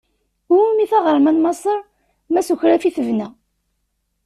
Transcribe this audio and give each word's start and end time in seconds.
I 0.51 0.53
wumi 0.59 0.85
taɣerma 0.91 1.31
n 1.35 1.37
Maṣaṛ 1.43 1.79
ma 2.31 2.41
s 2.45 2.49
ukraf 2.53 2.83
i 2.83 2.89
tebna. 2.95 3.27